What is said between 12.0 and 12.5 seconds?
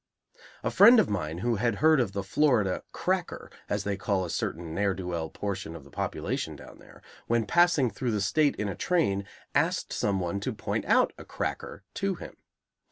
him.